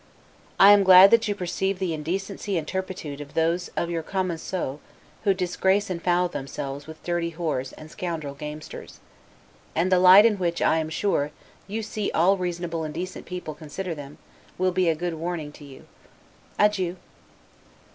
I 0.59 0.71
am 0.71 0.81
glad 0.83 1.11
that 1.11 1.27
you 1.27 1.35
perceive 1.35 1.77
the 1.77 1.93
indecency 1.93 2.57
and 2.57 2.67
turpitude 2.67 3.21
of 3.21 3.35
those 3.35 3.67
of 3.77 3.91
your 3.91 4.01
'Commensaux', 4.01 4.79
who 5.25 5.33
disgrace 5.35 5.91
and 5.91 6.01
foul 6.01 6.27
themselves 6.27 6.87
with 6.87 7.03
dirty 7.03 7.29
w 7.29 7.59
s 7.59 7.71
and 7.73 7.91
scoundrel 7.91 8.33
gamesters. 8.33 8.99
And 9.75 9.91
the 9.91 9.99
light 9.99 10.25
in 10.25 10.39
which, 10.39 10.59
I 10.59 10.79
am 10.79 10.89
sure, 10.89 11.29
you 11.67 11.83
see 11.83 12.09
all 12.15 12.35
reasonable 12.35 12.83
and 12.83 12.95
decent 12.95 13.27
people 13.27 13.53
consider 13.53 13.93
them, 13.93 14.17
will 14.57 14.71
be 14.71 14.89
a 14.89 14.95
good 14.95 15.13
warning 15.13 15.51
to 15.51 15.63
you. 15.63 15.85
Adieu. 16.57 16.95